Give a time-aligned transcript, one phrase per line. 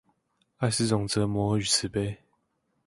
[0.57, 2.17] 愛是種折磨與慈悲